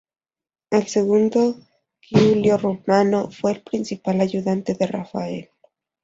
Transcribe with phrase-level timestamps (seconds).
[0.71, 1.59] El segundo,
[1.99, 5.51] Giulio Romano, fue el principal ayudante de Rafael.